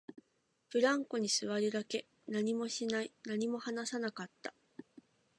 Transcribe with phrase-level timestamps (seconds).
[0.71, 4.55] ブランコに座るだけ、何もしない、何も話さなかった